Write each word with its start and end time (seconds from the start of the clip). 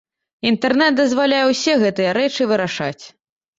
Інтэрнэт 0.51 0.97
дазваляе 1.01 1.43
ўсе 1.51 1.77
гэтыя 1.83 2.17
рэчы 2.21 2.51
вырашаць. 2.55 2.99